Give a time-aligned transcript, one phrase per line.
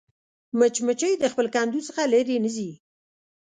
[0.59, 2.69] مچمچۍ د خپل کندو څخه لیرې نه ځي